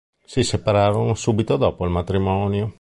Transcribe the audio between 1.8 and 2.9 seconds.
il matrimonio.